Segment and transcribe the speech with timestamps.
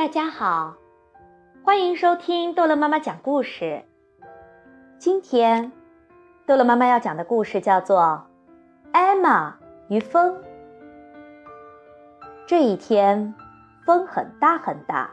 [0.00, 0.76] 大家好，
[1.62, 3.84] 欢迎收听逗乐妈妈讲故事。
[4.98, 5.72] 今天，
[6.46, 7.98] 逗乐妈妈要讲的故事叫做
[8.92, 9.58] 《艾玛
[9.88, 10.34] 与风》。
[12.46, 13.34] 这一天，
[13.84, 15.10] 风很大很大，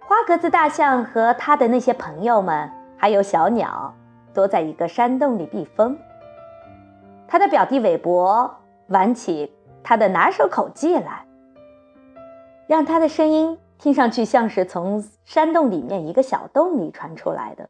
[0.00, 3.94] 花格子大象和他的那些朋友们，还有小鸟，
[4.32, 5.96] 都在一个山洞里避风。
[7.28, 8.56] 他的表弟韦伯
[8.88, 9.54] 玩起
[9.84, 11.24] 他的拿手口技来，
[12.66, 13.56] 让他的声音。
[13.78, 17.68] 听上去像是从山洞里面一个小洞里传出来的。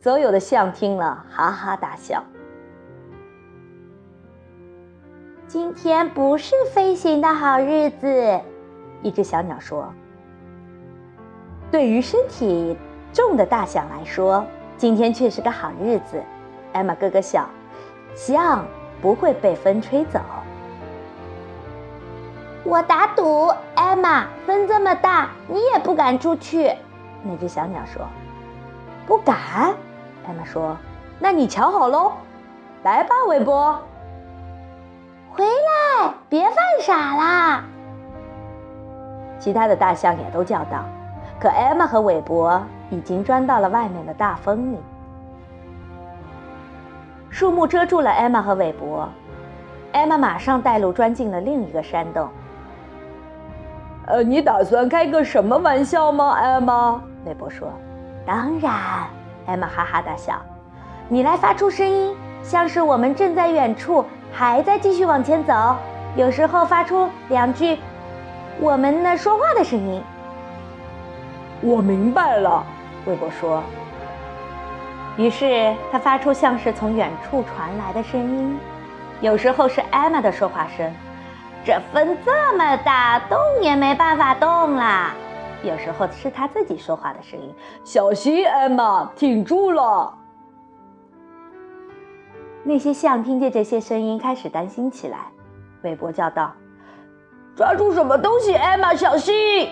[0.00, 2.22] 所有的象听了哈哈大笑。
[5.46, 8.40] 今天不是飞行的好日子，
[9.02, 9.92] 一只小鸟说
[11.72, 12.76] ：“对于身体
[13.12, 14.44] 重的大象来说，
[14.76, 16.22] 今天却是个好日子。”
[16.74, 17.48] 艾玛咯咯笑，
[18.14, 18.66] 象
[19.00, 20.20] 不会被风吹走。
[22.68, 26.70] 我打赌，艾玛，风这么大，你也不敢出去。
[27.22, 28.02] 那只小鸟说
[29.08, 29.36] ：“不敢。”
[30.28, 30.76] 艾玛说
[31.18, 32.12] ：“那你瞧好喽，
[32.82, 33.80] 来吧，韦伯，
[35.30, 37.64] 回来，别犯傻啦。”
[39.40, 40.84] 其他的大象也都叫道。
[41.40, 42.60] 可艾玛和韦伯
[42.90, 44.78] 已经钻到了外面的大风里，
[47.30, 49.08] 树木遮住了艾玛和韦伯。
[49.92, 52.28] 艾玛马上带路钻进了另一个山洞。
[54.08, 56.98] 呃，你打算开个什么玩笑吗，艾玛？
[57.26, 57.70] 韦伯说
[58.24, 58.72] ：“当然。”
[59.44, 60.34] 艾玛哈哈大笑。
[61.08, 65.76] “你来发出声音，像是我们正在远处，还在继续往前走。
[66.16, 67.78] 有时候发出两句
[68.58, 70.02] 我们的说话的声音。”
[71.60, 72.64] 我明白了，
[73.04, 73.62] 韦伯说。
[75.18, 78.58] 于是他发出像是从远处传来的声音，
[79.20, 80.90] 有时候是艾玛的说话声。
[81.68, 85.14] 这风这么大，动也没办法动啦。
[85.62, 87.54] 有时候是他自己说话的声音。
[87.84, 90.16] 小心，艾玛，挺住了。
[92.62, 95.18] 那些象听见这些声音，开始担心起来。
[95.82, 96.54] 韦伯叫道
[97.54, 99.68] ：“抓住什么东西，艾玛，小心！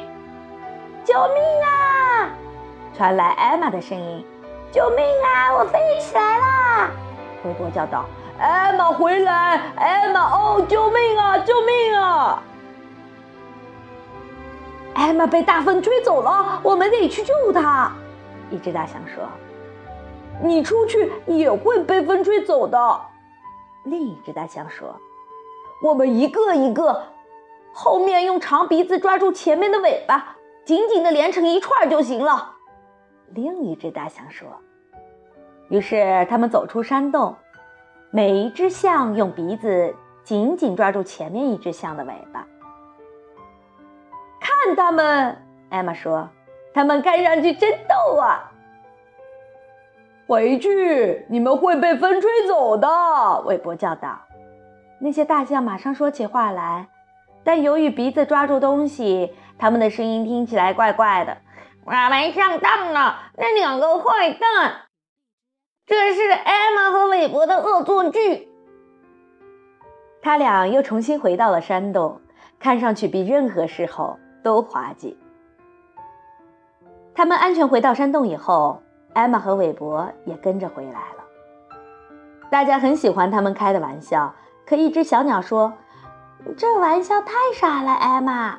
[1.02, 2.28] 救命啊！”
[2.92, 4.22] 传来艾玛的声音
[4.70, 5.54] ：“救命啊！
[5.54, 6.90] 我飞起来啦！”
[7.46, 8.04] 韦伯叫道。
[8.38, 9.56] 艾玛回来！
[9.76, 11.38] 艾玛，哦，救命啊！
[11.38, 12.42] 救命啊！
[14.94, 17.90] 艾玛被大风吹走了，我们得去救她。
[18.50, 19.24] 一只大象说
[20.42, 23.00] ：“你出去也会被风吹走的。”
[23.84, 24.94] 另一只大象说
[25.82, 27.02] ：“我们一个一个，
[27.72, 30.36] 后面用长鼻子抓住前面的尾巴，
[30.66, 32.52] 紧紧的连成一串就行了。”
[33.32, 34.46] 另一只大象说。
[35.68, 37.36] 于是他们走出山洞。
[38.10, 42.46] 每一只象用鼻子紧紧抓住前面一只象的尾巴。
[44.40, 45.36] 看他们，
[45.68, 46.28] 艾玛说
[46.72, 48.50] ：“他们看上去真逗啊！”
[50.26, 52.88] 回去，你们会被风吹走的。”
[53.44, 54.18] 韦伯叫道。
[54.98, 56.88] 那些大象马上说起话来，
[57.44, 61.36] 但由于鼻子抓住东西，他们的声音听起来怪怪的。
[61.84, 64.85] 我们上当了，那两个坏蛋。
[65.86, 68.48] 这是艾玛和韦伯的恶作剧。
[70.20, 72.20] 他俩又重新回到了山洞，
[72.58, 75.16] 看上去比任何时候都滑稽。
[77.14, 78.82] 他们安全回到山洞以后，
[79.14, 81.70] 艾玛和韦伯也跟着回来了。
[82.50, 84.34] 大家很喜欢他们开的玩笑，
[84.66, 85.72] 可一只小鸟说
[86.58, 88.58] ：“这玩笑太傻了，艾玛。”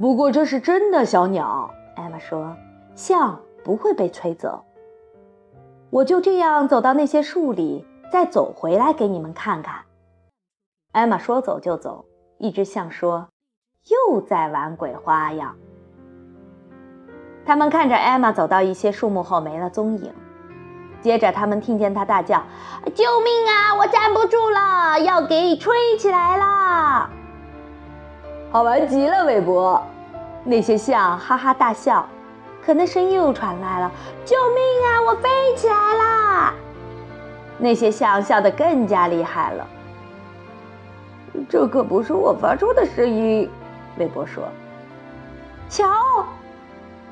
[0.00, 1.70] 不过这是真的，小鸟。
[1.94, 2.56] 艾玛说
[2.96, 4.64] ：“象不会被吹走。”
[5.90, 9.76] 我就这样走到那些树里，再走回来给你们看看。
[10.92, 12.04] 艾玛说走就走，
[12.38, 13.28] 一只象说
[14.10, 15.56] ：“又在玩鬼花样。”
[17.46, 20.12] 他们看着艾玛走到一些树木后没了踪影，
[21.00, 22.42] 接着他们听见她大叫
[22.94, 23.74] ：“救命啊！
[23.78, 27.08] 我站不住了，要给吹起来了！”
[28.52, 29.82] 好玩极了，韦伯。
[30.44, 32.06] 那些象哈哈大笑。
[32.64, 33.90] 可那声音又传来了
[34.24, 35.02] ：“救命啊！
[35.06, 36.54] 我飞起来啦！”
[37.58, 39.66] 那些象笑得更加厉害了。
[41.48, 43.50] 这可不是我发出的声音，
[43.98, 44.44] 韦伯说。
[45.68, 45.86] 瞧，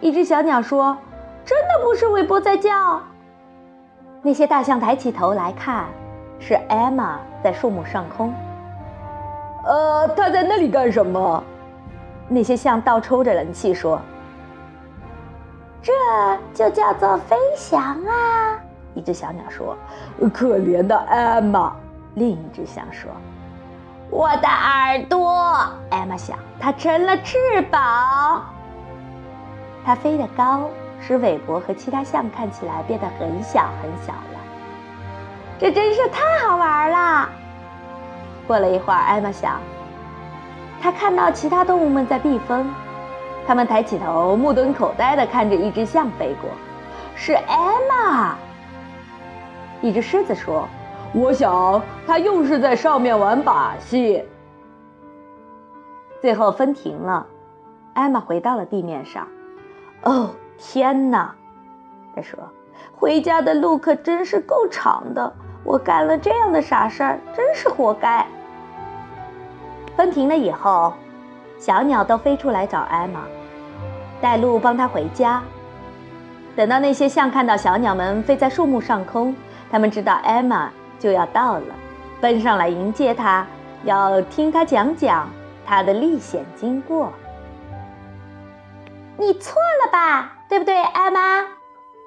[0.01, 0.97] 一只小鸟说
[1.45, 3.01] ：“真的不是韦伯在叫。”
[4.23, 5.87] 那些大象抬起头来看，
[6.39, 8.33] 是艾玛在树木上空。
[9.65, 11.43] 呃，他在那里干什么？
[12.29, 14.01] 那些象倒抽着冷气说。
[15.87, 15.93] 这
[16.53, 18.59] 就叫做飞翔啊！
[18.95, 19.77] 一只小鸟说
[20.35, 21.73] ：“可怜的艾玛。”
[22.15, 23.09] 另一只象说
[24.11, 27.39] ：“我的耳朵，艾玛想，它成了翅
[27.71, 28.45] 膀。
[29.85, 30.69] 它飞得高，
[31.01, 34.41] 使韦伯和其他象看起来变得很小很小了。
[35.57, 37.29] 这真是太好玩了！
[38.45, 39.61] 过了一会儿，艾玛想，
[40.83, 42.69] 它看到其他动物们在避风，
[43.47, 46.51] 他们抬起头，目瞪口呆地看着一只象飞过。
[47.15, 47.57] 是艾
[47.89, 48.37] 玛。
[49.81, 50.69] 一只狮子说
[51.15, 54.25] ：“我想他又是在上面玩把戏。”
[56.21, 57.27] 最后风停了，
[57.95, 59.29] 艾玛回到了地面上。
[60.03, 61.35] 哦，天哪！
[62.15, 62.39] 他说
[62.97, 65.33] ：“回家的路可真是够长的。
[65.63, 68.27] 我干了这样的傻事儿，真是活该。”
[69.97, 70.93] 风停了以后，
[71.59, 73.21] 小鸟都飞出来找艾玛，
[74.21, 75.43] 带路帮她回家。
[76.55, 79.35] 等到那些象看到小鸟们飞在树木上空，
[79.71, 81.75] 他们知道艾玛就要到了，
[82.21, 83.47] 奔上来迎接她，
[83.85, 85.29] 要听她讲讲
[85.67, 87.13] 她的历险经过。
[89.19, 89.55] 你错
[89.85, 91.47] 了吧，对不对，艾玛？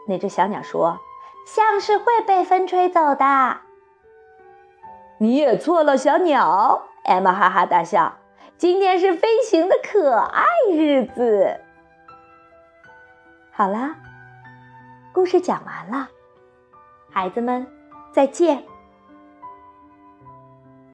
[0.07, 0.99] 那只小鸟说
[1.45, 3.57] ：“象是会被风吹走的。”
[5.17, 6.83] 你也错了，小鸟。
[7.03, 8.13] 艾玛哈哈大笑。
[8.59, 11.61] 今天是飞行的可爱日子。
[13.51, 13.95] 好啦，
[15.13, 16.09] 故事讲完了，
[17.09, 17.65] 孩子们，
[18.11, 18.65] 再见。